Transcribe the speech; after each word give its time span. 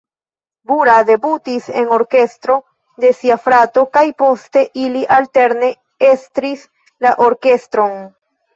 Bura 0.69 0.93
debutis 1.09 1.67
en 1.81 1.91
orkestro 1.97 2.55
de 3.05 3.13
sia 3.19 3.37
frato 3.45 3.85
kaj 3.99 4.03
poste 4.23 4.65
ili 4.87 5.05
alterne 5.21 5.73
estris 6.11 6.67
la 7.09 7.17
orkestron. 7.31 7.97